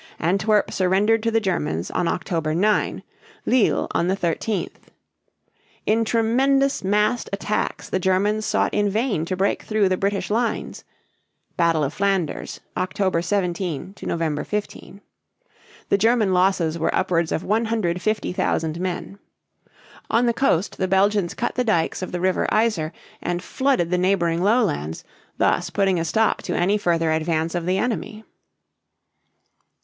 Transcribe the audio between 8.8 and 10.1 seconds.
vain to break through the